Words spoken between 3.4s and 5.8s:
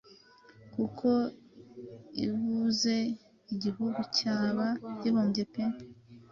igihugu cyaba gihombye pe